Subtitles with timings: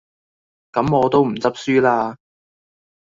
[0.71, 2.15] 咁我都唔執輸喇